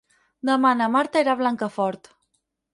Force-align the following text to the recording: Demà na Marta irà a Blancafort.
Demà 0.49 0.71
na 0.79 0.87
Marta 0.95 1.23
irà 1.25 1.37
a 1.37 1.41
Blancafort. 1.45 2.13